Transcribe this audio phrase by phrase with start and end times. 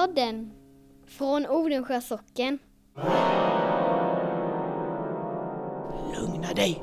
[0.00, 0.52] Hembygdspodden
[1.06, 2.58] från Odensjö socken.
[6.14, 6.82] Lugna dig.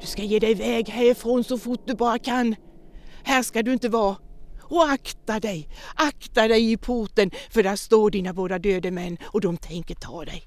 [0.00, 2.54] Du ska ge dig iväg härifrån så fort du bara kan.
[3.24, 4.16] Här ska du inte vara.
[4.62, 9.40] Och akta dig, akta dig i porten för där står dina båda döde män och
[9.40, 10.42] de tänker ta dig.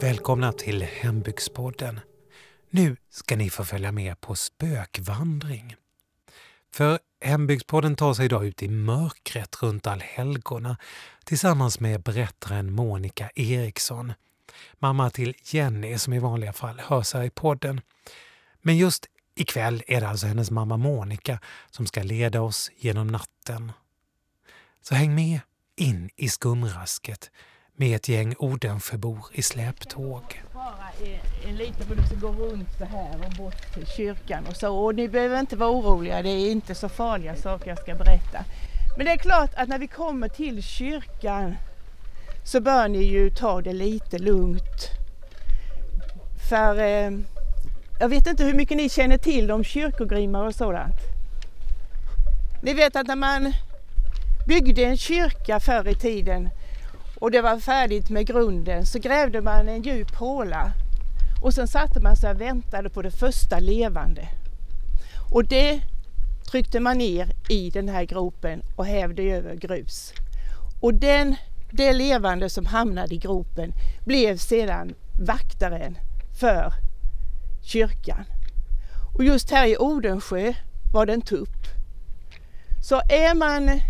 [0.00, 2.00] Välkomna till Hembygdspodden.
[2.70, 5.76] Nu ska ni få följa med på spökvandring.
[6.74, 10.76] För Hembygdspodden tar sig idag ut i mörkret runt allhelgona
[11.24, 14.12] tillsammans med berättaren Monica Eriksson.
[14.78, 17.80] Mamma till Jenny som i vanliga fall hörs här i podden.
[18.62, 21.38] Men just ikväll är det alltså hennes mamma Monica
[21.70, 23.72] som ska leda oss genom natten.
[24.82, 25.40] Så häng med
[25.76, 27.30] in i skumrasket
[27.76, 30.42] med ett gäng Odensjöbor i släptåg.
[31.48, 34.76] En, liten för som ska gå runt så här och bort till kyrkan och så.
[34.76, 38.44] Och ni behöver inte vara oroliga, det är inte så farliga saker jag ska berätta.
[38.96, 41.56] Men det är klart att när vi kommer till kyrkan
[42.44, 44.90] så bör ni ju ta det lite lugnt.
[46.50, 47.10] För eh,
[48.00, 50.96] jag vet inte hur mycket ni känner till om kyrkogrimmar och sådant.
[52.62, 53.52] Ni vet att när man
[54.46, 56.48] byggde en kyrka förr i tiden
[57.18, 60.72] och det var färdigt med grunden så grävde man en djup håla
[61.42, 64.28] och sen satte man sig och väntade på det första levande.
[65.30, 65.80] Och det
[66.50, 70.12] tryckte man ner i den här gropen och hävde över grus.
[70.80, 71.36] Och den,
[71.70, 73.72] det levande som hamnade i gropen
[74.04, 74.94] blev sedan
[75.26, 75.98] vaktaren
[76.40, 76.72] för
[77.62, 78.24] kyrkan.
[79.16, 80.54] Och just här i Odensjö
[80.92, 81.66] var det en tupp.
[82.82, 83.80] Så är man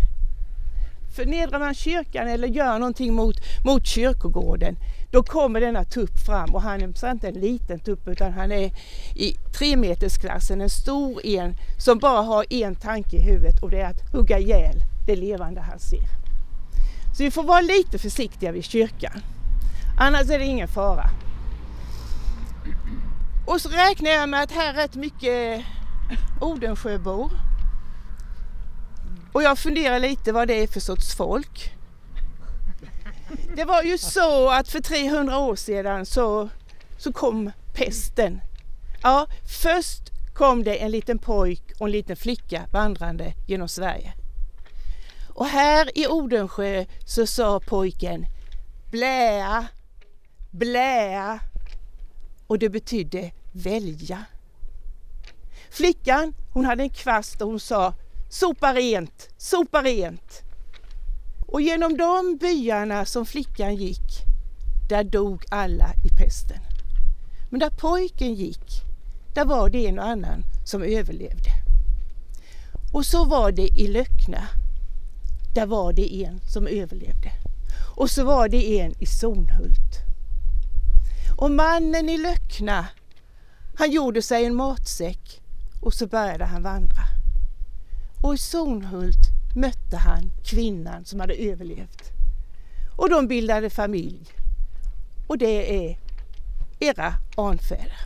[1.15, 4.77] förnedrar man kyrkan eller gör någonting mot, mot kyrkogården,
[5.13, 8.71] då kommer denna tupp fram och han är inte en liten tupp utan han är
[9.15, 13.89] i tremetersklassen, en stor en som bara har en tanke i huvudet och det är
[13.89, 14.75] att hugga ihjäl
[15.07, 16.07] det levande han ser.
[17.17, 19.21] Så vi får vara lite försiktiga vid kyrkan.
[19.99, 21.09] Annars är det ingen fara.
[23.47, 25.65] Och så räknar jag med att här är rätt mycket
[26.41, 27.31] Odensjöbor.
[29.31, 31.73] Och jag funderar lite vad det är för sorts folk.
[33.55, 36.49] Det var ju så att för 300 år sedan så,
[36.97, 38.41] så kom pesten.
[39.03, 39.27] Ja,
[39.61, 40.01] först
[40.33, 44.13] kom det en liten pojk och en liten flicka vandrande genom Sverige.
[45.33, 48.25] Och här i Odensjö så sa pojken
[48.91, 49.67] bläa,
[50.51, 51.39] bläa
[52.47, 54.25] och det betydde välja.
[55.71, 57.93] Flickan hon hade en kvast och hon sa
[58.29, 60.43] sopa rent, sopa rent.
[61.53, 64.23] Och genom de byarna som flickan gick,
[64.89, 66.59] där dog alla i pesten.
[67.49, 68.81] Men där pojken gick,
[69.33, 71.49] där var det en och annan som överlevde.
[72.93, 74.47] Och så var det i Löckna.
[75.55, 77.31] Där var det en som överlevde.
[77.95, 79.93] Och så var det en i Sonhult.
[81.37, 82.87] Och mannen i Löckna,
[83.75, 85.41] han gjorde sig en matsäck
[85.81, 87.03] och så började han vandra.
[88.21, 92.11] Och i Sonhult mötte han kvinnan som hade överlevt.
[92.97, 94.27] Och de bildade familj.
[95.27, 95.97] Och det är
[96.79, 97.97] era anfäder.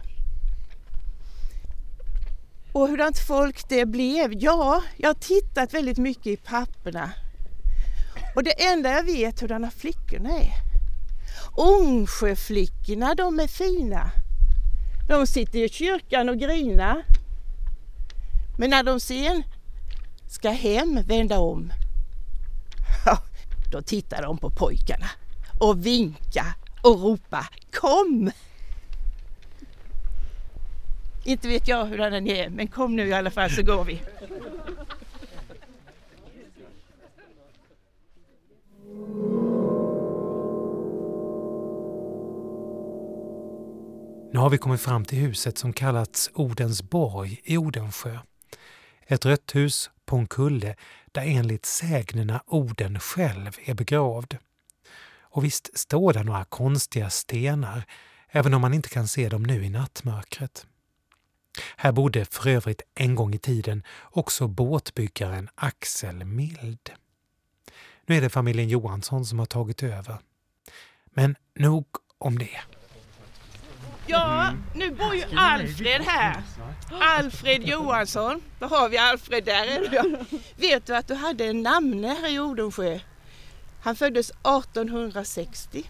[2.72, 4.34] Och hurdant folk det blev?
[4.34, 7.12] Ja, jag har tittat väldigt mycket i papperna.
[8.36, 10.54] Och det enda jag vet hurdana flickorna är.
[11.56, 14.12] Ångsjöflickorna, de är fina.
[15.08, 17.06] De sitter i kyrkan och grinar.
[18.58, 19.44] Men när de sen
[20.28, 21.72] ska hem vända om,
[23.06, 23.18] ja,
[23.72, 25.10] då tittar de på pojkarna
[25.60, 26.46] och vinka
[26.84, 28.32] och ropa Kom!
[31.24, 34.02] Inte vet jag hur den är, men kom nu i alla fall så går vi.
[44.32, 48.20] Nu har vi kommit fram till huset som kallats Odensborg i Odensjö.
[49.08, 50.76] Ett rött hus på en kulle
[51.12, 54.38] där enligt sägnerna Oden själv är begravd.
[55.20, 57.84] Och visst står där några konstiga stenar,
[58.30, 60.68] även om man inte kan se dem nu i nattmörkret.
[61.78, 66.90] Här bodde för övrigt en gång i tiden också båtbyggaren Axel Mild.
[68.06, 70.18] Nu är det familjen Johansson som har tagit över.
[71.06, 71.86] Men nog
[72.18, 72.60] om det.
[74.08, 76.44] Ja, nu bor ju Alfred här.
[76.92, 78.42] Alfred Johansson.
[78.60, 79.90] Då har vi Alfred där.
[80.56, 83.00] Vet du att du hade en namne här i Odensjö?
[83.82, 85.90] Han föddes 1860.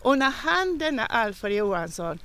[0.00, 2.18] Och när han, denna Alfred Johansson,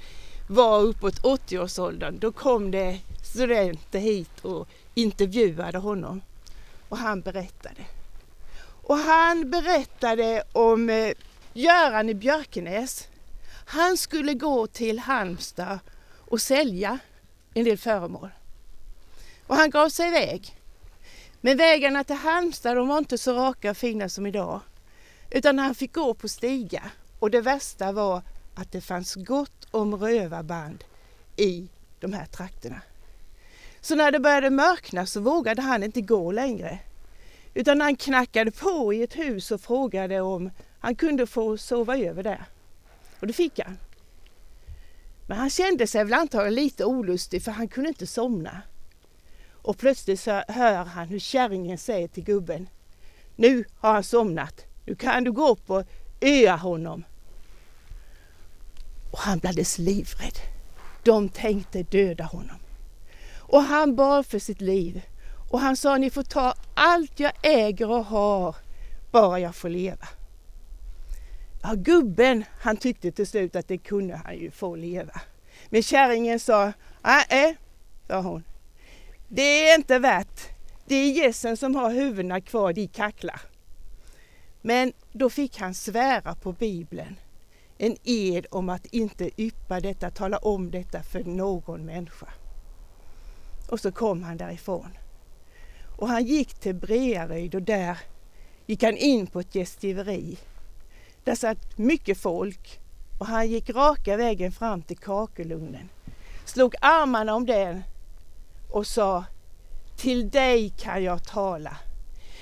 [0.50, 6.22] var uppåt 80-årsåldern, då kom det studenter hit och intervjuade honom.
[6.90, 7.82] och han berättade.
[8.84, 11.12] Och han berättade om eh,
[11.54, 13.08] Göran i Björkenäs.
[13.66, 15.80] Han skulle gå till Halmstad
[16.18, 17.00] och sälja
[17.54, 18.30] en del föremål.
[19.48, 20.56] Och han gav sig iväg.
[21.42, 24.62] Men vägarna till Halmstad de var inte så raka och fina som idag.
[25.32, 26.92] Utan han fick gå på stigar.
[27.20, 28.22] Och det värsta var
[28.56, 30.84] att det fanns gott om rövarband
[31.36, 31.68] i
[32.00, 32.82] de här trakterna.
[33.82, 36.80] Så när det började mörkna så vågade han inte gå längre.
[37.54, 42.24] Utan han knackade på i ett hus och frågade om han kunde få sova över
[42.24, 42.46] där.
[43.26, 43.78] Och det fick han.
[45.28, 48.62] Men han kände sig väl antagligen lite olustig för han kunde inte somna.
[49.52, 52.70] Och plötsligt så hör han hur kärringen säger till gubben.
[53.36, 54.66] Nu har han somnat.
[54.86, 55.84] Nu kan du gå upp och
[56.22, 57.04] öa honom.
[59.12, 60.38] Och han blev alldeles livrädd.
[61.04, 62.58] De tänkte döda honom.
[63.38, 65.02] Och han bad för sitt liv.
[65.52, 68.56] Och han sa, ni får ta allt jag äger och har,
[69.12, 70.08] bara jag får leva.
[71.68, 75.22] Ja, gubben, han tyckte till slut att det kunde han ju få leva.
[75.70, 76.74] Men kärringen sa,
[77.04, 77.56] nej, eh",
[78.08, 78.44] sa hon.
[79.28, 80.42] Det är inte värt.
[80.86, 83.42] Det är gässen som har huvudena kvar, de kacklar.
[84.62, 87.16] Men då fick han svära på Bibeln.
[87.78, 92.28] En ed om att inte yppa detta, tala om detta för någon människa.
[93.70, 94.98] Och så kom han därifrån.
[95.98, 97.98] Och han gick till Brearyd och där
[98.66, 100.38] gick han in på ett gästgiveri.
[101.26, 102.80] Där satt mycket folk
[103.20, 105.90] och han gick raka vägen fram till kakelugnen.
[106.46, 107.84] Slog armarna om den
[108.72, 109.26] och sa
[109.98, 111.78] Till dig kan jag tala.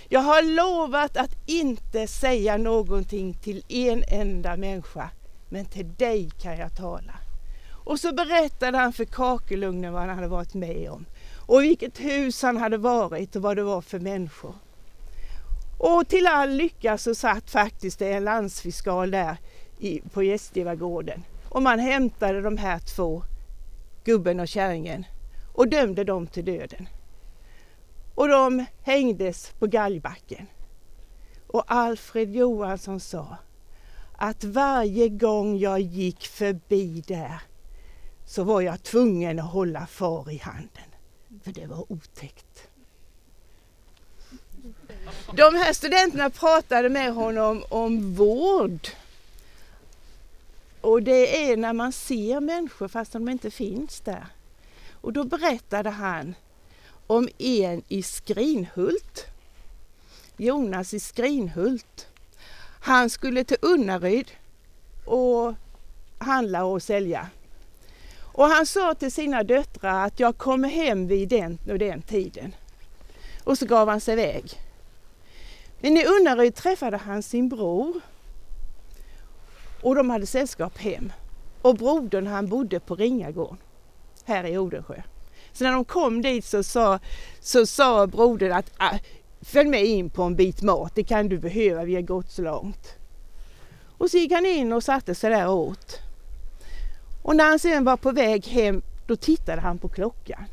[0.09, 5.09] Jag har lovat att inte säga någonting till en enda människa,
[5.50, 7.13] men till dig kan jag tala.
[7.85, 12.41] Och så berättade han för kakelugnen vad han hade varit med om och vilket hus
[12.41, 14.56] han hade varit och vad det var för människor.
[15.78, 19.38] Och till all lycka så satt faktiskt en landsfiskal där
[19.80, 23.24] i, på Gästgivargården och man hämtade de här två,
[24.04, 25.06] gubben och kärringen,
[25.54, 26.88] och dömde dem till döden.
[28.16, 30.48] Och de hängdes på galgbacken.
[31.48, 33.38] Och Alfred Johansson sa
[34.18, 37.42] att varje gång jag gick förbi där
[38.26, 40.90] så var jag tvungen att hålla far i handen.
[41.44, 42.69] För det var otäckt.
[45.33, 48.88] De här studenterna pratade med honom om vård.
[50.81, 54.25] Och det är när man ser människor fast de inte finns där.
[55.01, 56.36] Och då berättade han
[57.07, 59.25] om en i Skrinhult.
[60.38, 62.07] Jonas i Skrinhult.
[62.81, 64.31] Han skulle till Unnaryd
[65.06, 65.54] och
[66.18, 67.27] handla och sälja.
[68.19, 72.56] Och han sa till sina döttrar att jag kommer hem vid den och den tiden.
[73.44, 74.62] Och så gav han sig iväg.
[75.80, 78.01] Men i Unnaryd träffade han sin bror.
[79.81, 81.12] Och de hade sällskap hem.
[81.62, 83.57] Och brodern han bodde på Ringagården
[84.25, 85.01] här i Odensjö.
[85.54, 87.00] Så när de kom dit så sa,
[87.40, 88.98] så sa brodern att ah,
[89.42, 92.42] följ med in på en bit mat, det kan du behöva, vi har gått så
[92.42, 92.95] långt.
[93.97, 96.00] Och så gick han in och satte sig där och åt.
[97.23, 100.45] Och när han sen var på väg hem, då tittade han på klockan.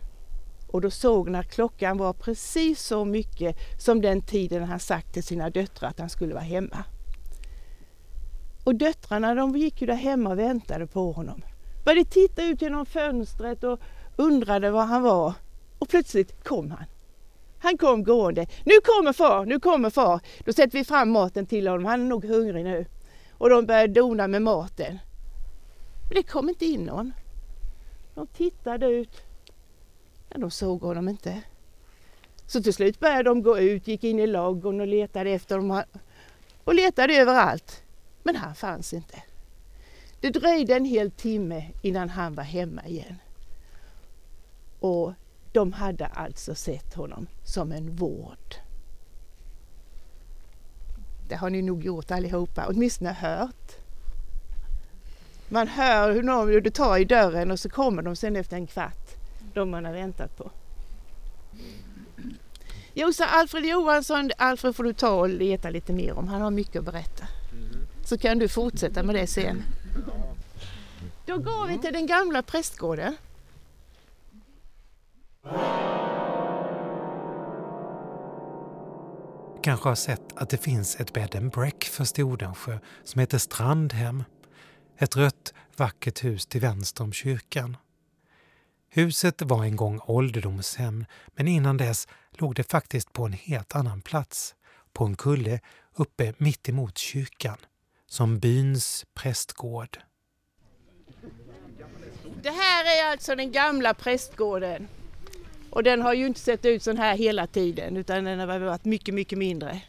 [0.72, 5.24] Och då såg när klockan var precis så mycket som den tiden han sagt till
[5.24, 6.84] sina döttrar att han skulle vara hemma.
[8.64, 11.42] Och döttrarna de gick ju där hemma och väntade på honom.
[11.84, 13.80] Började titta ut genom fönstret och
[14.16, 15.34] undrade var han var.
[15.78, 16.84] Och plötsligt kom han.
[17.58, 18.46] Han kom gående.
[18.64, 20.20] Nu kommer far, nu kommer far.
[20.44, 21.84] Då sätter vi fram maten till honom.
[21.84, 22.86] Han är nog hungrig nu.
[23.32, 24.98] Och de började dona med maten.
[26.08, 27.12] Men det kom inte in någon.
[28.14, 29.22] De tittade ut.
[30.30, 31.42] Men de såg honom inte.
[32.46, 35.82] Så till slut började de gå ut, gick in i ladugården och letade efter dem.
[36.64, 37.82] Och letade överallt.
[38.22, 39.22] Men han fanns inte.
[40.20, 43.16] Det dröjde en hel timme innan han var hemma igen.
[44.80, 45.12] Och
[45.52, 48.54] de hade alltså sett honom som en vård.
[51.28, 53.76] Det har ni nog gjort allihopa, åtminstone hört.
[55.48, 58.66] Man hör hur någon det tar i dörren och så kommer de sen efter en
[58.66, 58.99] kvart,
[59.54, 60.50] de man har väntat på.
[62.94, 66.50] Jo, så Alfred Johansson, Alfred får du ta och leta lite mer om, han har
[66.50, 67.24] mycket att berätta.
[68.04, 69.62] Så kan du fortsätta med det sen.
[71.26, 73.16] Då går vi till den gamla prästgården.
[79.62, 84.24] kanske har sett att det finns ett bed and breakfast i Odensjö som heter Strandhem.
[84.98, 87.76] Ett rött vackert hus till vänster om kyrkan.
[88.92, 94.00] Huset var en gång ålderdomshem men innan dess låg det faktiskt på en helt annan
[94.00, 94.54] plats,
[94.92, 95.60] på en kulle
[95.94, 97.56] uppe mitt emot kyrkan,
[98.06, 99.98] som byns prästgård.
[102.42, 104.88] Det här är alltså den gamla prästgården.
[105.70, 108.84] Och den har ju inte sett ut så här hela tiden utan den har varit
[108.84, 109.80] mycket, mycket mindre.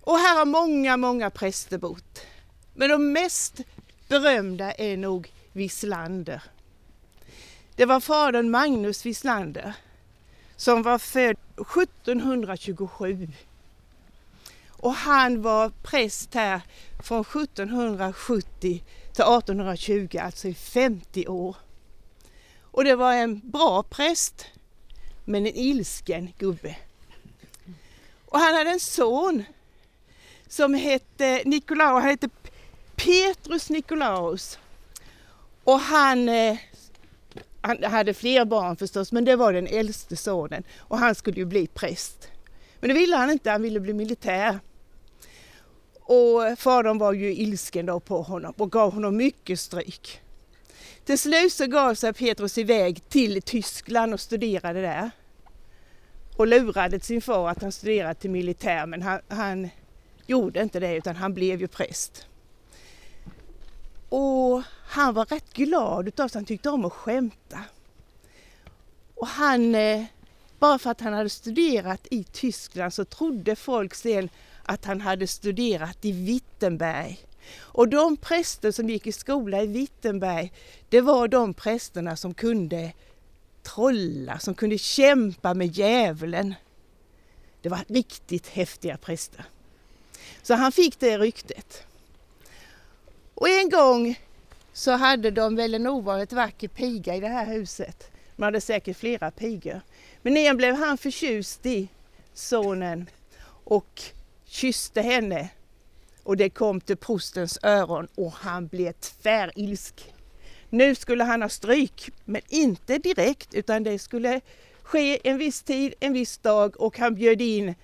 [0.00, 2.26] Och här har många, många präster bott.
[2.74, 3.60] Men de mest
[4.08, 6.42] berömda är nog Wislander.
[7.76, 9.74] Det var fadern Magnus Wislander
[10.56, 13.28] som var född 1727.
[14.68, 16.60] Och han var präst här
[17.02, 18.44] från 1770
[19.12, 21.56] till 1820, alltså i 50 år.
[22.60, 24.46] Och det var en bra präst,
[25.24, 26.76] men en ilsken gubbe.
[28.26, 29.44] Och han hade en son
[30.48, 32.28] som hette Nikolaus, han hette
[32.96, 34.58] Petrus Nikolaus.
[35.64, 36.58] Och han, eh,
[37.62, 41.44] han hade fler barn förstås, men det var den äldste sonen och han skulle ju
[41.44, 42.28] bli präst.
[42.80, 44.58] Men det ville han inte, han ville bli militär.
[46.00, 50.20] Och fadern var ju ilsken då på honom och gav honom mycket stryk.
[51.04, 55.10] Till slut så gav sig Petrus iväg till Tyskland och studerade där.
[56.36, 59.68] Och lurade sin far att han studerade till militär men han, han
[60.26, 62.26] gjorde inte det utan han blev ju präst.
[64.14, 67.58] Och han var rätt glad utav sig, han tyckte om att skämta.
[69.14, 70.04] Och han, eh,
[70.58, 74.28] bara för att han hade studerat i Tyskland så trodde folk sen
[74.62, 77.18] att han hade studerat i Wittenberg.
[77.58, 80.52] Och de präster som gick i skola i Wittenberg,
[80.88, 82.92] det var de prästerna som kunde
[83.62, 86.54] trolla, som kunde kämpa med djävulen.
[87.62, 89.44] Det var riktigt häftiga präster.
[90.42, 91.86] Så han fick det ryktet.
[93.34, 94.20] Och en gång
[94.72, 98.10] så hade de väl en ovanligt vacker piga i det här huset.
[98.36, 99.80] De hade säkert flera pigor.
[100.22, 101.88] Men en blev han förtjust i,
[102.34, 103.10] sonen,
[103.64, 104.02] och
[104.44, 105.48] kysste henne.
[106.22, 110.12] Och det kom till prostens öron och han blev tvärilsk.
[110.70, 114.40] Nu skulle han ha stryk, men inte direkt utan det skulle
[114.82, 117.74] ske en viss tid, en viss dag och han bjöd in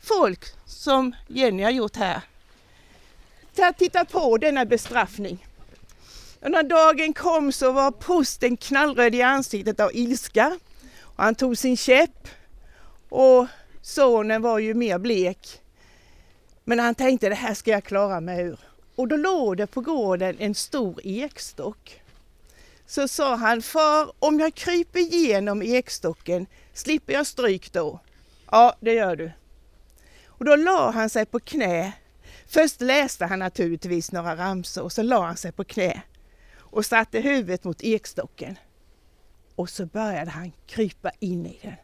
[0.00, 2.22] folk som Jenny har gjort här.
[3.78, 5.46] Titta på denna bestraffning.
[6.40, 10.58] Och när dagen kom så var posten knallröd i ansiktet av ilska.
[11.00, 12.28] Och han tog sin käpp
[13.08, 13.46] och
[13.82, 15.60] sonen var ju mer blek.
[16.64, 18.58] Men han tänkte det här ska jag klara mig ur.
[18.96, 22.02] Och då låg det på gården en stor ekstock.
[22.86, 28.00] Så sa han, far om jag kryper igenom ekstocken, slipper jag stryk då?
[28.50, 29.30] Ja, det gör du.
[30.26, 31.92] Och då la han sig på knä.
[32.50, 36.02] Först läste han naturligtvis några ramsor och så la han sig på knä
[36.58, 38.58] och satte huvudet mot ekstocken.
[39.54, 41.74] Och så började han krypa in i den.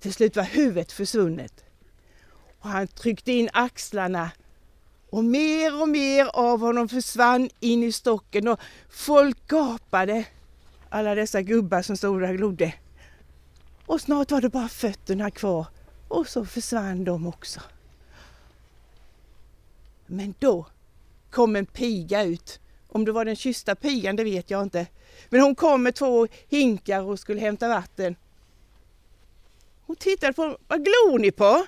[0.00, 1.64] Till slut var huvudet försvunnet.
[2.60, 4.30] Och han tryckte in axlarna
[5.10, 10.24] och mer och mer av honom försvann in i stocken och folk gapade.
[10.88, 12.74] Alla dessa gubbar som stod där och glodde.
[13.86, 15.66] Och snart var det bara fötterna kvar
[16.08, 17.60] och så försvann de också.
[20.10, 20.66] Men då
[21.30, 22.60] kom en piga ut.
[22.88, 24.86] Om det var den kyssta pigan, det vet jag inte.
[25.28, 28.16] Men hon kom med två hinkar och skulle hämta vatten.
[29.86, 31.66] Hon tittade på Vad glor ni på?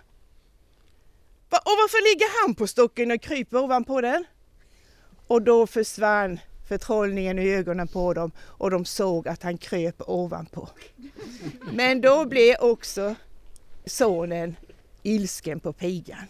[1.49, 4.25] Och varför ligger han på stocken och kryper ovanpå den?
[5.27, 10.69] Och då försvann förtrollningen i ögonen på dem och de såg att han kröp ovanpå.
[11.73, 13.15] Men då blev också
[13.87, 14.57] sonen
[15.03, 16.27] ilsken på pigan.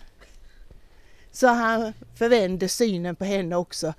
[1.32, 3.94] Så han förvände synen på henne också.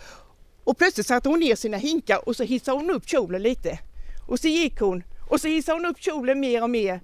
[0.63, 3.79] Och plötsligt satte hon ner sina hinkar och så hissade hon upp kjolen lite.
[4.27, 7.01] Och så gick hon och så hissade hon upp kjolen mer och mer.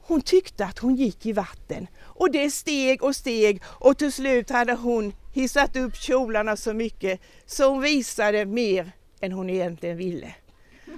[0.00, 4.50] Hon tyckte att hon gick i vatten och det steg och steg och till slut
[4.50, 10.34] hade hon hissat upp kjolarna så mycket så hon visade mer än hon egentligen ville.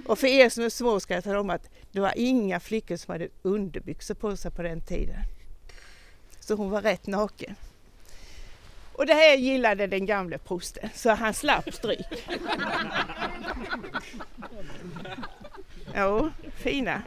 [0.05, 2.97] Och för er som är små ska jag tala om att det var inga flickor
[2.97, 5.19] som hade underbyxor på sig på den tiden.
[6.39, 7.55] Så hon var rätt naken.
[8.97, 12.07] Och det här gillade den gamle prosten, så han slapp stryk.
[15.97, 17.01] Jo, fina.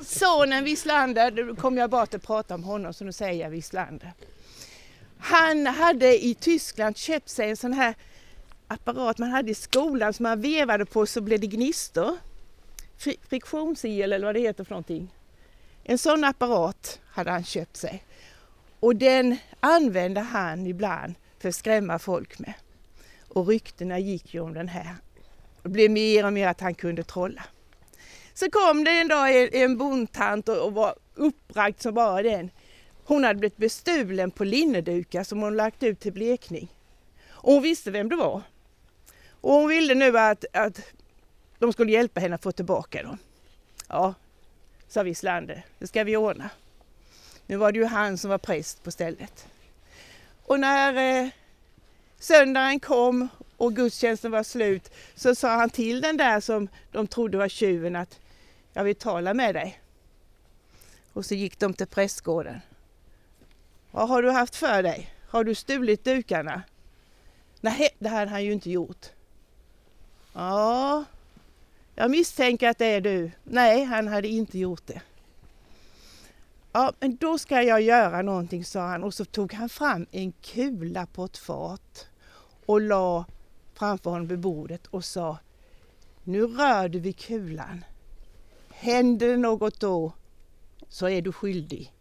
[0.00, 4.12] Sonen Wislander, nu kommer jag bara att prata om honom så nu säger jag Wislander.
[5.18, 7.94] Han hade i Tyskland köpt sig en sån här
[8.68, 12.16] apparat man hade i skolan som man vevade på så blev det gnistor.
[13.28, 15.08] Friktionsel eller vad det heter för någonting.
[15.84, 18.04] En sån apparat hade han köpt sig.
[18.80, 22.54] Och den använde han ibland för att skrämma folk med.
[23.28, 24.96] Och ryktena gick ju om den här
[25.62, 27.44] Det blev mer och mer att han kunde trolla.
[28.34, 32.50] Så kom det en dag en, en bondtant och, och var uppbragt som bara den.
[33.04, 36.68] Hon hade blivit bestulen på linnedukar som hon lagt ut till blekning.
[37.28, 38.42] Och hon visste vem det var.
[39.40, 40.80] Och hon ville nu att, att
[41.58, 43.18] de skulle hjälpa henne att få tillbaka dem.
[43.88, 44.14] Ja,
[44.94, 46.50] sa Wislander, det ska vi ordna.
[47.46, 49.48] Nu var det ju han som var präst på stället.
[50.42, 51.28] Och när eh,
[52.18, 57.38] söndagen kom och gudstjänsten var slut så sa han till den där som de trodde
[57.38, 58.20] var tjuven att
[58.72, 59.80] jag vill tala med dig.
[61.12, 62.60] Och så gick de till prästgården.
[63.90, 65.14] Vad har du haft för dig?
[65.28, 66.62] Har du stulit dukarna?
[67.60, 69.06] Nej, det hade han ju inte gjort.
[70.32, 71.04] Ja,
[71.94, 73.30] jag misstänker att det är du.
[73.44, 75.02] Nej, han hade inte gjort det.
[76.72, 80.32] Ja, men då ska jag göra någonting, sa han och så tog han fram en
[80.32, 82.06] kula på ett fat
[82.66, 83.24] och la
[83.74, 85.38] framför honom vid bordet och sa
[86.24, 87.84] Nu rör du vid kulan.
[88.68, 90.12] Händer det något då
[90.88, 91.92] så är du skyldig.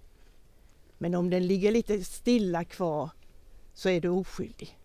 [0.97, 3.09] Men om den ligger lite stilla kvar
[3.73, 4.79] så är du oskyldig.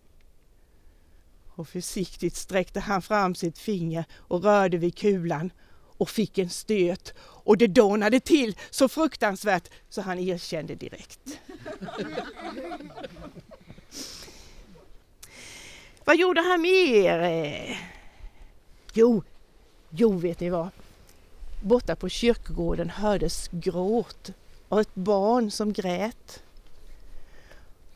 [1.59, 5.51] Och försiktigt sträckte han fram sitt finger och rörde vid kulan
[5.97, 11.19] och fick en stöt och det dånade till så fruktansvärt så han erkände direkt.
[16.05, 17.79] vad gjorde han mer?
[18.93, 19.23] Jo,
[19.89, 20.69] jo vet ni vad?
[21.63, 24.31] Borta på kyrkogården hördes gråt
[24.69, 26.43] av ett barn som grät.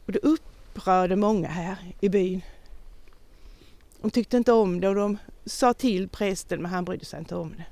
[0.05, 2.41] Och det upprörde många här i byn.
[4.03, 7.35] De tyckte inte om det och de sa till prästen men han brydde sig inte
[7.35, 7.65] om det.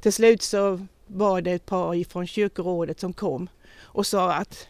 [0.00, 3.48] Till slut så var det ett par ifrån kyrkorådet som kom
[3.78, 4.68] och sa att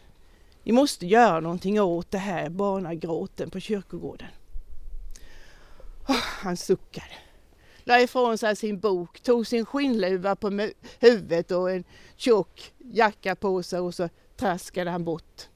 [0.63, 4.27] ni måste göra någonting åt det här barnagråten på kyrkogården.
[6.07, 7.15] Oh, han suckade,
[7.83, 10.69] la ifrån sig sin bok, tog sin skinnluva på
[10.99, 11.83] huvudet och en
[12.15, 15.47] tjock jacka på sig och så traskade han bort.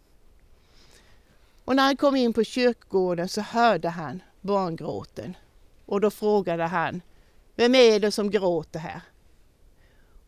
[1.65, 5.37] Och när han kom in på kyrkogården så hörde han barngråten
[5.85, 7.01] och då frågade han
[7.55, 9.01] Vem är det som gråter här?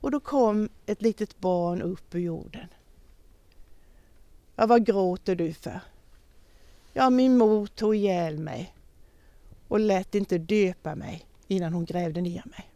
[0.01, 2.67] Och då kom ett litet barn upp ur jorden.
[4.55, 5.79] Ja, vad gråter du för?
[6.93, 8.75] Ja, min mor tog ihjäl mig
[9.67, 12.71] och lät inte döpa mig innan hon grävde ner mig.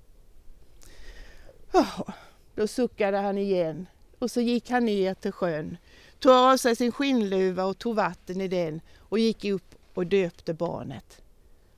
[1.73, 2.09] Oh,
[2.55, 3.85] då suckade han igen
[4.19, 5.77] och så gick han ner till sjön,
[6.19, 10.53] tog av sig sin skinnluva och tog vatten i den och gick upp och döpte
[10.53, 11.21] barnet.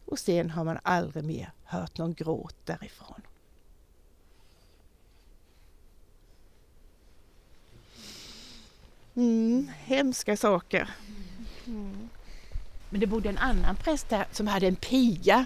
[0.10, 3.22] Och sen har man aldrig mer hört någon gråt därifrån.
[9.16, 10.90] Mm, hemska saker.
[11.66, 12.10] Mm.
[12.90, 15.46] Men det bodde en annan präst där som hade en piga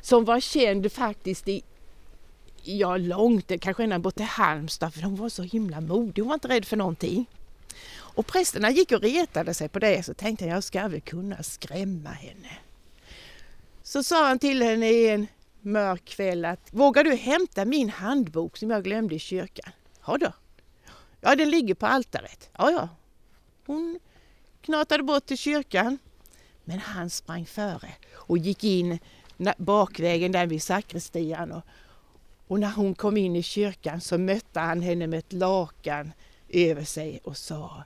[0.00, 1.62] som var känd faktiskt i
[2.62, 6.34] ja, långt, kanske ända bort till Halmstad för hon var så himla modig, hon var
[6.34, 7.26] inte rädd för någonting.
[7.90, 11.42] Och prästerna gick och retade sig på det så tänkte jag, jag ska väl kunna
[11.42, 12.67] skrämma henne.
[13.88, 15.26] Så sa han till henne i en
[15.60, 19.72] mörk kväll att vågar du hämta min handbok som jag glömde i kyrkan?
[20.06, 20.32] Ja då.
[21.20, 22.50] Ja, den ligger på altaret.
[22.58, 22.88] Ja, ja.
[23.66, 23.98] Hon
[24.62, 25.98] knatade bort till kyrkan.
[26.64, 28.98] Men han sprang före och gick in
[29.56, 31.52] bakvägen där vid sakristian.
[31.52, 31.62] Och,
[32.46, 36.12] och när hon kom in i kyrkan så mötte han henne med ett lakan
[36.48, 37.84] över sig och sa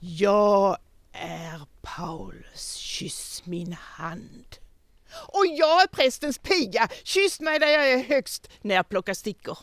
[0.00, 0.78] Jag
[1.12, 4.58] är Paulus, kyss min hand.
[5.12, 9.58] Och jag är prästens piga, kyss mig där jag är högst när jag plockar stickor.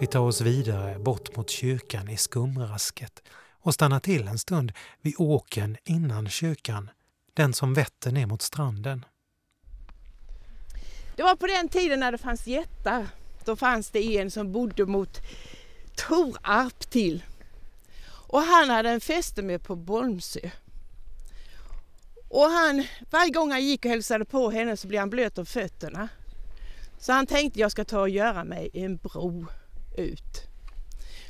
[0.00, 3.22] Vi tar oss vidare bort mot kyrkan i skumrasket
[3.60, 6.90] och stannar till en stund vid åken innan kyrkan,
[7.34, 9.04] den som vetter ner mot stranden.
[11.16, 13.06] Det var på den tiden när det fanns jättar.
[13.44, 15.20] Då fanns det en som bodde mot
[15.96, 17.22] Torarp till.
[18.34, 20.50] Och han hade en fäste med på Bolmsö.
[22.28, 25.46] Och han, varje gång han gick och hälsade på henne så blev han blöt om
[25.46, 26.08] fötterna.
[26.98, 29.46] Så han tänkte jag ska ta och göra mig en bro
[29.98, 30.42] ut.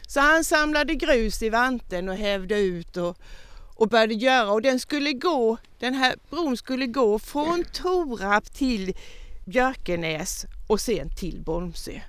[0.08, 3.18] Så han samlade grus i vanten och hävde ut och,
[3.74, 8.96] och började göra och den skulle gå, den här bron skulle gå från Torap till
[9.46, 12.00] Björkenäs och sen till Bolmsö.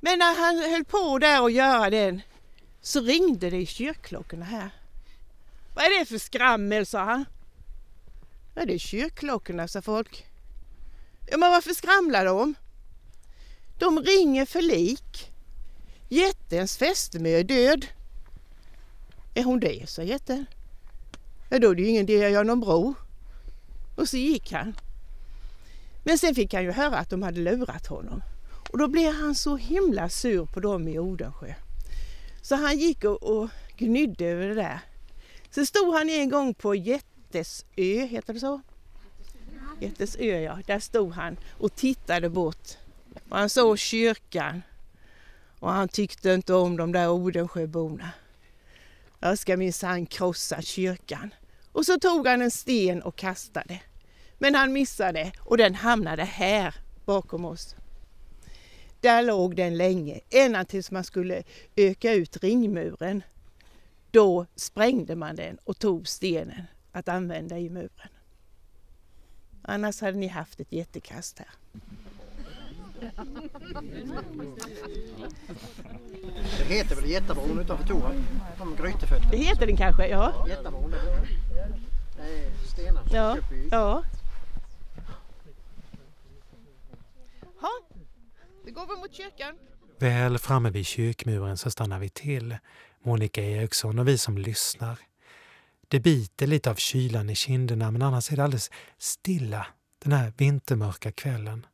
[0.00, 2.22] Men när han höll på där och göra den
[2.84, 4.70] så ringde det i kyrkklockorna här.
[5.74, 7.24] Vad är det för skrammel, sa han.
[8.54, 10.26] Ja, det är kyrkklockorna, sa folk.
[11.30, 12.54] Ja, men varför skramlar de?
[13.78, 15.32] De ringer för lik.
[16.08, 17.86] Jättens fästmö är död.
[19.34, 20.46] Är hon det, sa jätten.
[21.50, 22.94] Ja, då är det ju ingen idé att göra någon bro.
[23.96, 24.76] Och så gick han.
[26.04, 28.22] Men sen fick han ju höra att de hade lurat honom.
[28.70, 31.54] Och då blev han så himla sur på dem i Odensjö.
[32.44, 34.80] Så han gick och, och gnydde över det där.
[35.50, 38.60] Så stod han en gång på Jättesö, heter det så?
[39.80, 42.68] Jättesö ja, där stod han och tittade bort.
[43.28, 44.62] Och han såg kyrkan.
[45.60, 48.10] Och han tyckte inte om de där Odensjöborna.
[49.20, 51.34] Jag ska minsann krossa kyrkan.
[51.72, 53.80] Och så tog han en sten och kastade.
[54.38, 57.76] Men han missade och den hamnade här bakom oss.
[59.04, 61.42] Där låg den länge, ända tills man skulle
[61.76, 63.22] öka ut ringmuren.
[64.10, 66.62] Då sprängde man den och tog stenen
[66.92, 68.08] att använda i muren.
[69.62, 71.48] Annars hade ni haft ett jättekast här.
[76.58, 78.24] Det heter väl Jättabron utanför Torhamn?
[78.58, 79.30] De grytefötter.
[79.30, 80.46] Det heter den kanske, ja.
[80.48, 84.02] Jättabron, det är- stenar som Ja, köper ja.
[87.60, 87.70] Ha,
[88.64, 89.54] då går väl mot kyrkan.
[89.98, 92.56] Väl framme vid kyrkmuren så stannar vi till,
[93.04, 94.98] Monica Eriksson och vi som lyssnar.
[95.88, 99.66] Det biter lite av kylan i kinderna men annars är det alldeles stilla
[99.98, 101.66] den här vintermörka kvällen.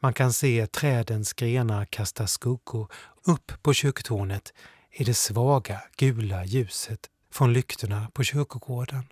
[0.00, 2.92] Man kan se trädens grenar kasta skuggor
[3.26, 4.52] upp på kyrktornet
[4.92, 9.04] i det svaga gula ljuset från lyktorna på kyrkogården.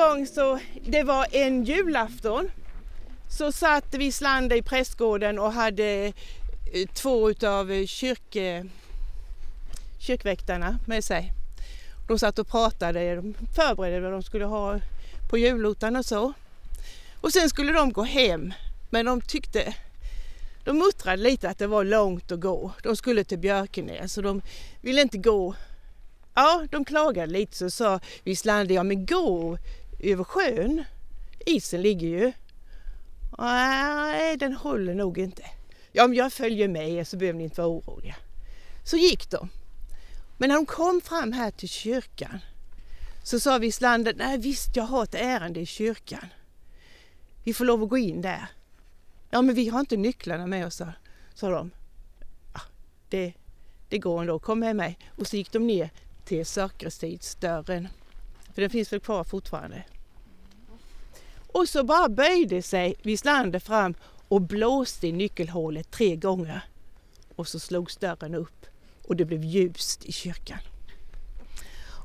[0.00, 2.50] Gång så, det var en julafton,
[3.28, 6.12] så satt Wislander i prästgården och hade
[6.72, 8.66] eh, två utav eh, kyrke,
[9.98, 11.32] kyrkväktarna med sig.
[12.08, 14.80] De satt och pratade, de förberedde vad de skulle ha
[15.30, 16.32] på julottan och så.
[17.20, 18.52] Och sen skulle de gå hem,
[18.90, 19.74] men de tyckte,
[20.64, 22.72] de muttrade lite att det var långt att gå.
[22.82, 24.42] De skulle till Björkenäs så de
[24.80, 25.54] ville inte gå
[26.34, 29.58] Ja, de klagade lite så sa Wislander, ja men gå
[30.02, 30.84] över sjön.
[31.46, 32.32] Isen ligger ju.
[33.38, 35.42] Nej, den håller nog inte.
[35.92, 38.16] Ja, men jag följer med er så behöver ni inte vara oroliga.
[38.84, 39.48] Så gick de.
[40.38, 42.38] Men när de kom fram här till kyrkan
[43.22, 46.26] så sa Wislander, nej visst jag har ett ärende i kyrkan.
[47.44, 48.46] Vi får lov att gå in där.
[49.30, 50.92] Ja, men vi har inte nycklarna med oss, sa,
[51.34, 51.70] sa de.
[52.54, 52.60] Ja,
[53.08, 53.32] det,
[53.88, 54.98] det går ändå, kom med mig.
[55.16, 55.90] Och så gick de ner
[56.24, 57.88] till sakristidsdörren.
[58.60, 59.84] För den finns väl kvar fortfarande.
[61.46, 63.94] Och så bara böjde sig Wislander fram
[64.28, 66.64] och blåste i nyckelhålet tre gånger.
[67.36, 68.66] Och så slogs dörren upp
[69.02, 70.58] och det blev ljust i kyrkan.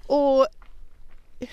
[0.08, 0.48] Och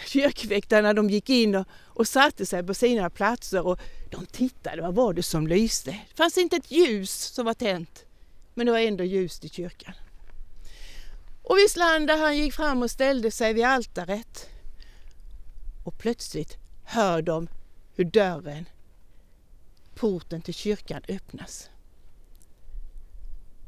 [0.07, 4.95] kyrkväktarna de gick in och, och satte sig på sina platser och de tittade, vad
[4.95, 5.91] var det som lyste?
[5.91, 8.05] Det fanns inte ett ljus som var tänt,
[8.55, 9.95] men det var ändå ljust i kyrkan.
[11.43, 14.52] Och Wislander han gick fram och ställde sig vid altaret.
[15.85, 17.49] Och plötsligt hör de
[17.95, 18.65] hur dörren,
[19.95, 21.71] porten till kyrkan öppnas.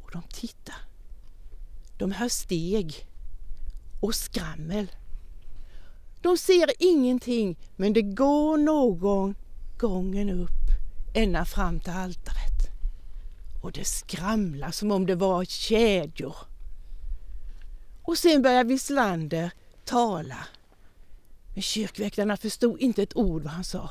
[0.03, 0.77] Och de tittar.
[1.99, 3.07] De hör steg
[4.01, 4.91] och skrammel.
[6.23, 9.35] De ser ingenting men det går någon
[9.79, 10.65] gången upp
[11.15, 12.45] ända fram till altaret.
[13.63, 16.37] Och det skramlar som om det var kedjor.
[18.03, 19.51] Och sen börjar Wislander
[19.85, 20.47] tala.
[21.55, 23.91] Men kyrkväktarna förstod inte ett ord vad han sa.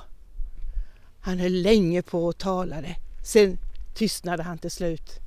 [1.22, 2.96] Han höll länge på och talade.
[3.26, 3.58] Sen
[3.94, 5.20] tystnade han till slut.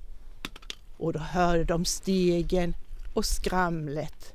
[0.96, 2.74] Och då hörde de stegen
[3.14, 4.34] och skramlet.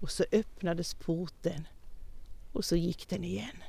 [0.00, 1.66] Och så öppnades porten
[2.52, 3.62] och så gick den igen.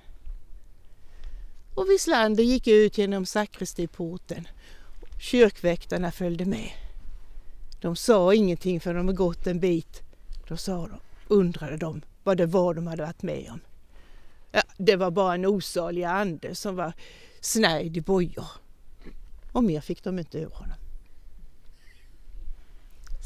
[1.76, 4.48] Och Wislander gick ut genom sakristiporten.
[5.20, 6.72] Kyrkväktarna följde med.
[7.82, 10.02] De sa ingenting för de hade gått en bit.
[10.48, 13.60] Då sa de, undrade de vad det var de hade varit med om.
[14.52, 16.94] Ja, det var bara en osalig ande som var
[17.42, 18.48] snärjd i bojor.
[19.52, 20.78] Och mer fick de inte ur honom.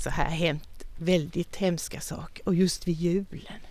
[0.04, 3.62] Så här har hänt väldigt hemska saker och just vid julen.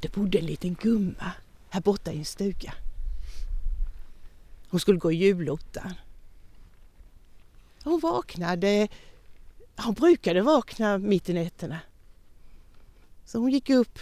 [0.00, 1.32] Det bodde en liten gumma
[1.70, 2.74] här borta i en stuga.
[4.68, 5.94] Hon skulle gå julottan.
[7.84, 8.88] Hon vaknade,
[9.76, 11.80] hon brukade vakna mitt i nätterna.
[13.26, 13.98] Så hon gick upp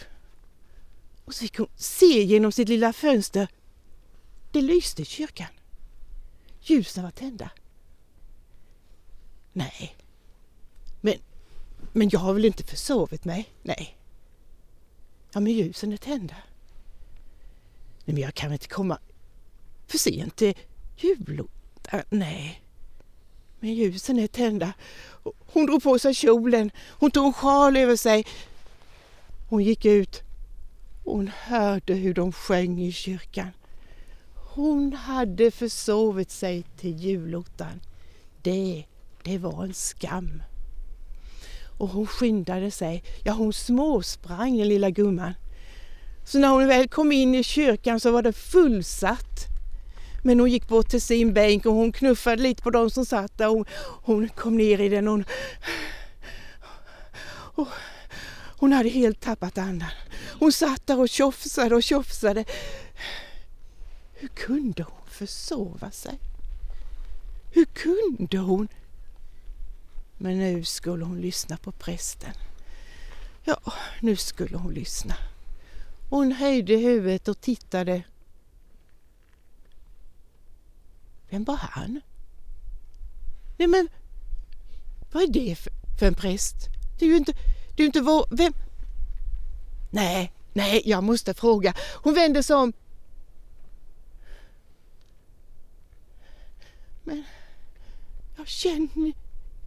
[1.25, 3.49] och så fick hon se genom sitt lilla fönster.
[4.53, 5.49] Det lyste i kyrkan.
[6.61, 7.51] Ljusen var tända.
[9.53, 9.97] Nej,
[11.01, 11.15] men,
[11.93, 13.49] men jag har väl inte försovit mig?
[13.63, 13.97] Nej.
[15.33, 16.37] Ja, men ljusen är tända.
[18.05, 18.99] Nej, men jag kan väl inte komma
[19.87, 20.55] för sent till
[20.97, 21.49] julottan?
[21.93, 22.63] Äh, nej.
[23.61, 24.73] Men ljusen är tända.
[25.39, 28.27] Hon drog på sig kjolen, hon tog en sjal över sig.
[29.49, 30.23] Hon gick ut.
[31.05, 33.51] Hon hörde hur de sjöng i kyrkan.
[34.35, 37.81] Hon hade försovit sig till julottan.
[38.43, 38.85] Det,
[39.23, 40.43] det var en skam.
[41.79, 45.35] Och hon skyndade sig, ja hon småsprang den lilla gumman.
[46.25, 49.47] Så när hon väl kom in i kyrkan så var det fullsatt.
[50.23, 53.39] Men hon gick bort till sin bänk och hon knuffade lite på de som satt
[53.39, 53.47] där.
[53.47, 53.65] Hon,
[54.03, 55.25] hon kom ner i den och hon,
[57.57, 57.69] och
[58.65, 59.89] hon hade helt tappat andan.
[60.41, 62.45] Hon satt där och tjofsade och tjofsade.
[64.13, 66.19] Hur kunde hon försova sig?
[67.53, 68.69] Hur kunde hon?
[70.19, 72.33] Men nu skulle hon lyssna på prästen.
[73.45, 73.61] Ja,
[74.01, 75.15] nu skulle hon lyssna.
[76.11, 78.03] Hon höjde huvudet och tittade.
[81.31, 82.01] Vem var han?
[83.59, 83.89] Nej men,
[85.13, 86.57] vad är det för, för en präst?
[86.99, 87.33] Det är ju inte,
[87.83, 88.27] är inte vår...
[88.31, 88.53] Vem?
[89.91, 91.75] Nej, nej, jag måste fråga.
[92.03, 92.73] Hon vände sig om.
[97.03, 97.25] Men
[98.37, 99.13] jag känner,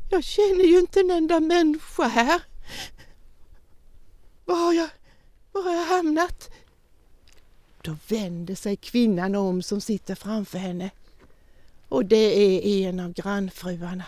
[0.09, 2.41] jag känner ju inte en enda människa här.
[4.45, 4.89] Var har jag,
[5.51, 6.49] var har jag hamnat?
[7.81, 10.89] Då vänder sig kvinnan om som sitter framför henne.
[11.89, 12.15] Och det
[12.65, 14.03] är en av grannfruarna.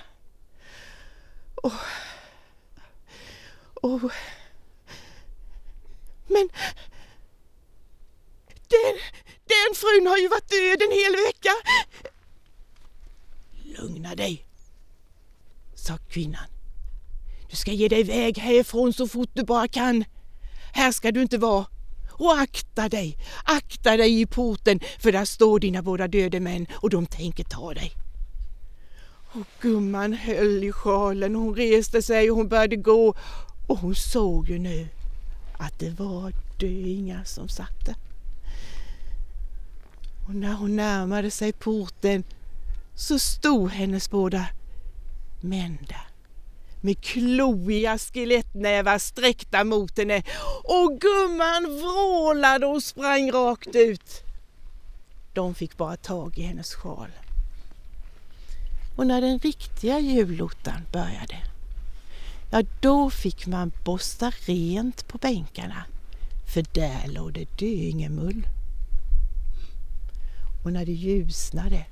[1.56, 1.82] Oh
[3.82, 4.12] och,
[6.28, 6.50] men
[8.68, 8.96] den,
[9.46, 11.52] den frun har ju varit död en hel vecka.
[13.64, 14.46] Lugna dig,
[15.76, 16.46] sa kvinnan.
[17.50, 20.06] Du ska ge dig iväg härifrån så fort du bara kan.
[20.74, 21.66] Här ska du inte vara.
[22.12, 26.90] Och akta dig, akta dig i porten för där står dina båda döde män och
[26.90, 27.92] de tänker ta dig.
[29.32, 33.16] Och gumman höll i sjalen, hon reste sig och hon började gå
[33.70, 34.88] och hon såg ju nu
[35.58, 37.96] att det var döingar som satt där.
[40.28, 42.24] Och när hon närmade sig porten
[42.96, 44.46] så stod hennes båda
[45.42, 46.08] män där
[46.82, 50.24] med kloiga skelettnävar sträckta mot henne
[50.64, 54.24] och gumman vrålade och sprang rakt ut.
[55.34, 57.10] De fick bara tag i hennes sjal.
[58.96, 61.38] Och när den riktiga julottan började,
[62.50, 65.86] ja då fick man borsta rent på bänkarna
[66.54, 68.48] för där låg det döingemull.
[70.64, 71.86] Och när det ljusnade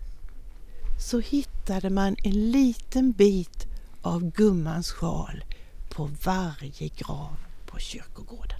[0.99, 3.67] så hittade man en liten bit
[4.01, 5.43] av gummans sjal
[5.89, 8.59] på varje grav på kyrkogården.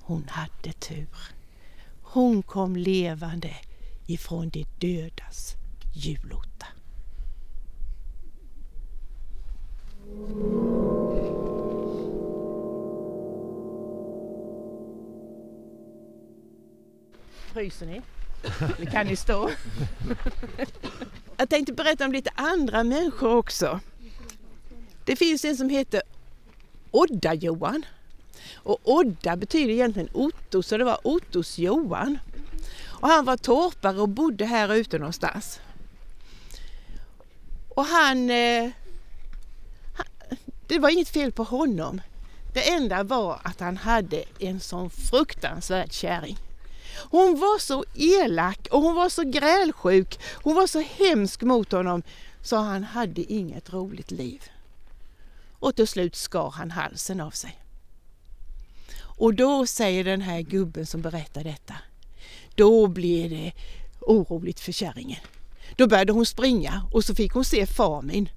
[0.00, 1.08] Hon hade tur.
[2.02, 3.56] Hon kom levande
[4.06, 5.54] ifrån de dödas
[5.94, 6.66] julotta.
[17.52, 18.02] Fryser ni?
[18.78, 19.50] Ni kan ni stå?
[21.36, 23.80] Jag tänkte berätta om lite andra människor också.
[25.04, 26.02] Det finns en som heter
[26.90, 27.82] Odda-Johan.
[28.54, 32.18] Och Odda betyder egentligen Otto, så det var Ottos Johan.
[32.86, 35.60] Och han var torpare och bodde här ute någonstans.
[37.68, 38.72] Och han, eh, han...
[40.68, 42.00] Det var inget fel på honom.
[42.54, 46.38] Det enda var att han hade en sån fruktansvärd kärring.
[47.10, 50.18] Hon var så elak och hon var så grälsjuk.
[50.42, 52.02] Hon var så hemsk mot honom
[52.42, 54.42] så han hade inget roligt liv.
[55.52, 57.58] Och till slut skar han halsen av sig.
[59.00, 61.74] Och då säger den här gubben som berättar detta,
[62.54, 63.52] då blir det
[64.00, 65.20] oroligt för kärringen.
[65.76, 68.28] Då började hon springa och så fick hon se Famin.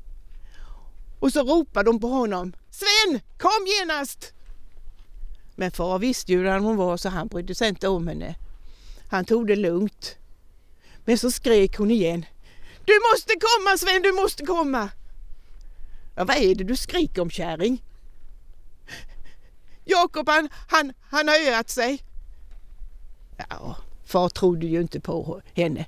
[1.21, 2.53] Och så ropade de på honom.
[2.69, 4.33] Sven, kom genast!
[5.55, 8.35] Men far visste ju hur hon var så han brydde sig inte om henne.
[9.09, 10.17] Han tog det lugnt.
[11.05, 12.25] Men så skrek hon igen.
[12.85, 14.89] Du måste komma Sven, du måste komma!
[16.15, 17.83] Ja, vad är det du skriker om kärring?
[19.85, 22.03] Jakob han, han, han har öat sig.
[23.49, 25.85] Ja, far trodde ju inte på henne.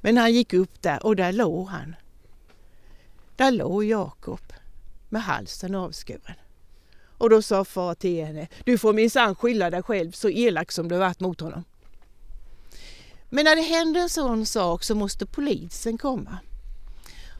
[0.00, 1.94] Men han gick upp där och där låg han.
[3.36, 4.52] Där låg Jakob
[5.12, 6.36] med halsen avskuren.
[7.18, 10.88] Och då sa far till henne, du får minsann skylla dig själv så elak som
[10.88, 11.64] du varit mot honom.
[13.30, 16.38] Men när det händer en sån sak så måste polisen komma.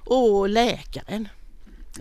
[0.05, 1.29] Och läkaren,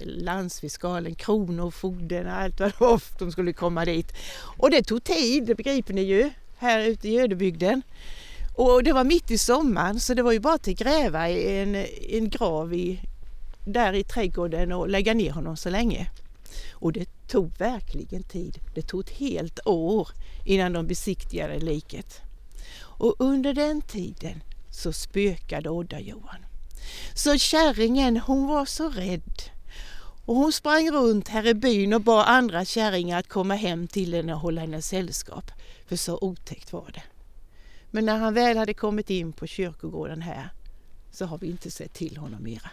[0.02, 4.14] landsfiskalen, kronofogden, allt vad det var de skulle komma dit.
[4.58, 7.82] Och det tog tid, det begriper ni ju, här ute i ödebygden.
[8.56, 11.76] Och det var mitt i sommaren så det var ju bara att gräva en,
[12.10, 13.00] en grav i,
[13.66, 16.12] där i trädgården och lägga ner honom så länge.
[16.72, 18.60] Och det tog verkligen tid.
[18.76, 20.08] Det tog ett helt år
[20.46, 22.22] innan de besiktigade liket.
[22.80, 26.46] Och under den tiden så spökade Odda-Johan.
[27.14, 29.42] Så kärringen hon var så rädd
[30.26, 34.14] och hon sprang runt här i byn och bad andra kärringar att komma hem till
[34.14, 35.52] henne och hålla henne sällskap.
[35.88, 37.04] För så otäckt var det.
[37.92, 40.50] Men när han väl hade kommit in på kyrkogården här
[41.12, 42.70] så har vi inte sett till honom mera.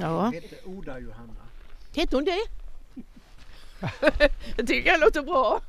[0.00, 0.30] Ja.
[0.30, 1.34] Hette Oda Johanna?
[1.96, 2.40] Hette hon det?
[4.56, 5.60] jag tycker det låter bra.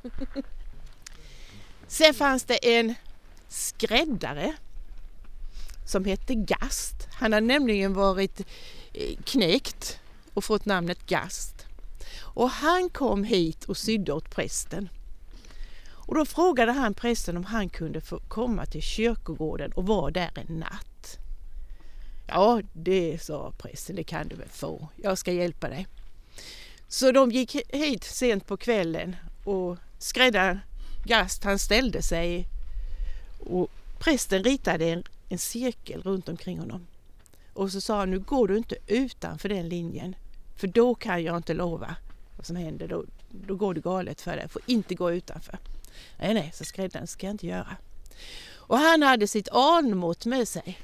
[1.88, 2.96] Sen fanns det en
[3.48, 4.54] skräddare
[5.86, 7.08] som hette Gast.
[7.12, 8.39] Han hade nämligen varit
[8.94, 10.00] eh, knäckt
[10.34, 11.65] och fått namnet Gast.
[12.20, 14.89] Och han kom hit och sydde åt prästen.
[16.12, 20.32] Och då frågade han prästen om han kunde få komma till kyrkogården och vara där
[20.36, 20.90] en natt.
[22.34, 24.88] Ja, det sa prästen, det kan du väl få.
[24.96, 25.88] Jag ska hjälpa dig.
[26.88, 30.60] Så de gick hit sent på kvällen och skräddaren
[31.06, 32.48] Gast han ställde sig
[33.39, 36.88] och prästen ritade en, en cirkel runt omkring honom.
[37.54, 40.15] Och så sa han, nu går du inte utanför den linjen
[40.56, 41.96] för då kan jag inte lova
[42.38, 42.88] vad som händer.
[42.88, 44.48] Då, då går det galet för dig.
[44.50, 45.58] får inte gå utanför.
[46.20, 47.78] Nej, nej, så skräddaren ska jag inte göra.
[48.54, 50.80] Och han hade sitt anmått med sig.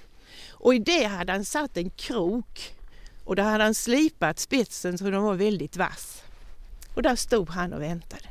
[0.60, 2.76] Och i det hade han satt en krok
[3.24, 6.24] och där hade han slipat spetsen så den var väldigt vass.
[6.94, 8.26] Och där stod han och väntade.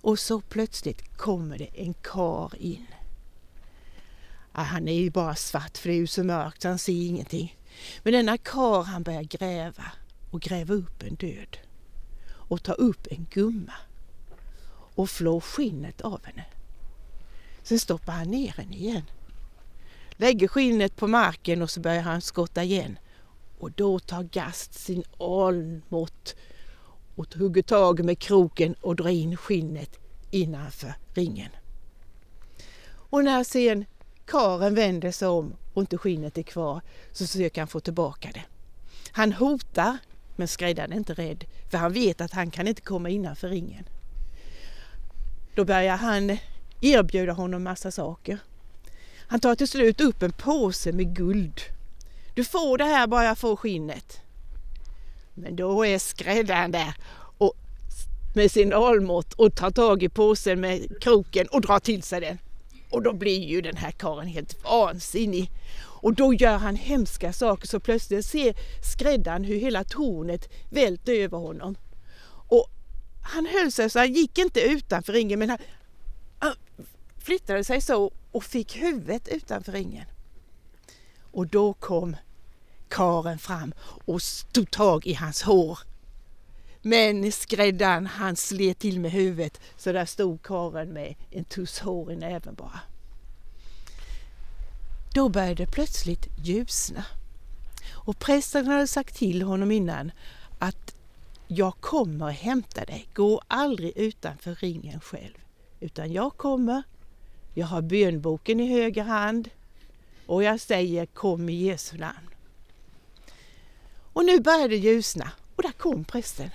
[0.00, 2.86] Och så plötsligt kommer det en kar in.
[4.54, 7.56] Ja, han är ju bara svart för det är ju så mörkt han ser ingenting.
[8.02, 9.84] Men denna kar han börjar gräva
[10.30, 11.56] och gräva upp en död.
[12.30, 13.74] Och ta upp en gumma.
[14.70, 16.44] Och flå skinnet av henne.
[17.62, 19.02] Sen stoppar han ner henne igen.
[20.20, 22.98] Lägger skinnet på marken och så börjar han skotta igen.
[23.58, 26.34] Och då tar Gast sin almått
[27.14, 29.98] och hugger tag med kroken och drar in skinnet
[30.30, 31.50] innanför ringen.
[33.10, 33.84] Och när sen
[34.26, 36.80] karen vänder sig om och inte skinnet är kvar
[37.12, 38.44] så försöker han få tillbaka det.
[39.12, 39.98] Han hotar
[40.36, 43.84] men skräddaren är inte rädd för han vet att han kan inte komma innanför ringen.
[45.54, 46.38] Då börjar han
[46.80, 48.38] erbjuda honom massa saker.
[49.28, 51.60] Han tar till slut upp en påse med guld.
[52.34, 54.20] Du får det här bara jag får skinnet.
[55.34, 56.94] Men då är skräddaren där
[57.38, 57.54] och,
[58.34, 62.38] med sin almått och tar tag i påsen med kroken och drar till sig den.
[62.90, 65.50] Och då blir ju den här karen helt vansinnig.
[65.82, 68.54] Och då gör han hemska saker så plötsligt ser
[68.92, 71.76] skräddaren hur hela tornet välter över honom.
[72.48, 72.70] Och
[73.22, 75.58] han höll sig så han gick inte utanför ringen men han,
[76.38, 76.54] han
[77.18, 80.04] flyttade sig så och fick huvudet utanför ringen.
[81.32, 82.16] Och då kom
[82.88, 84.20] karen fram och
[84.52, 85.78] tog tag i hans hår.
[86.82, 92.12] Men skräddaren han slet till med huvudet så där stod karen med en tuss hår
[92.12, 92.80] i näven bara.
[95.14, 97.04] Då började det plötsligt ljusna.
[97.92, 100.12] Och prästen hade sagt till honom innan
[100.58, 100.94] att
[101.48, 103.08] jag kommer hämta dig.
[103.14, 105.38] Gå aldrig utanför ringen själv.
[105.80, 106.82] Utan jag kommer,
[107.58, 109.50] jag har bönboken i höger hand
[110.26, 112.28] och jag säger kom i Jesu namn.
[114.12, 116.50] Och nu började det ljusna och där kom prästen.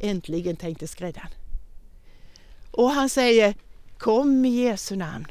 [0.00, 1.30] Äntligen tänkte skräddaren.
[2.70, 3.54] Och han säger
[3.98, 5.26] kom i Jesu namn.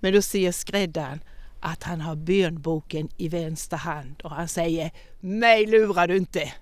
[0.00, 1.20] Men då ser skräddaren
[1.60, 4.90] att han har bönboken i vänster hand och han säger
[5.20, 6.52] mig lurar du inte.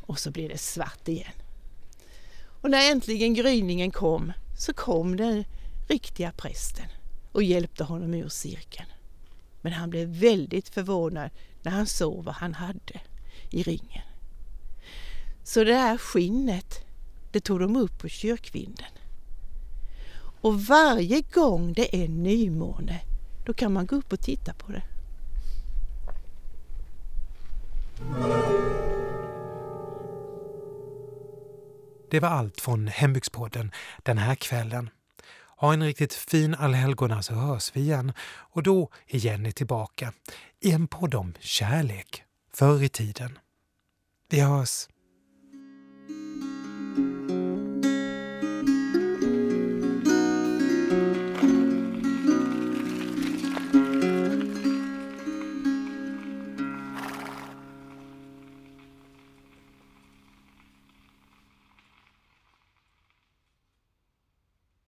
[0.00, 1.32] Och så blir det svart igen.
[2.62, 5.44] Och när äntligen gryningen kom så kom den
[5.90, 6.86] riktiga prästen
[7.32, 8.88] och hjälpte honom ur cirkeln.
[9.60, 11.30] Men han blev väldigt förvånad
[11.62, 13.00] när han såg vad han hade
[13.50, 14.02] i ringen.
[15.44, 16.84] Så det där skinnet,
[17.32, 18.92] det tog de upp på kyrkvinden.
[20.40, 23.00] Och varje gång det är nymåne,
[23.46, 24.82] då kan man gå upp och titta på det.
[32.10, 33.72] Det var allt från Hembygdspodden
[34.02, 34.90] den här kvällen.
[35.60, 40.12] Ha en riktigt fin allhelgona så hörs vi igen och då är Jenny tillbaka
[40.60, 43.38] i en podd om kärlek förr i tiden.
[44.30, 44.86] Vi hörs!